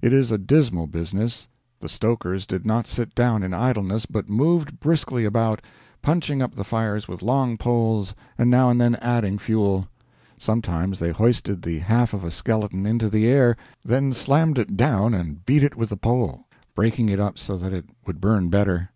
[0.00, 1.46] It is a dismal business.
[1.80, 5.60] The stokers did not sit down in idleness, but moved briskly about,
[6.00, 9.86] punching up the fires with long poles, and now and then adding fuel.
[10.38, 15.12] Sometimes they hoisted the half of a skeleton into the air, then slammed it down
[15.12, 18.88] and beat it with the pole, breaking it up so that it would burn better.